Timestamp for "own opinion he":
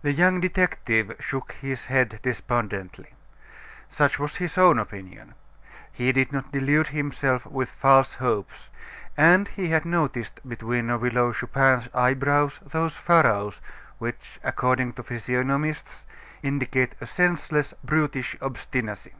4.56-6.12